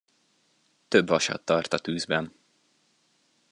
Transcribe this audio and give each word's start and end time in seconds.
Több 0.87 1.07
vasat 1.07 1.45
tart 1.45 1.73
a 1.73 1.77
tűzben. 1.79 2.33